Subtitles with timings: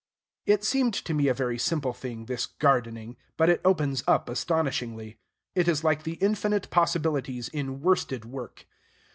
[0.47, 5.19] It seemed to me a very simple thing, this gardening; but it opens up astonishingly.
[5.53, 8.65] It is like the infinite possibilities in worsted work.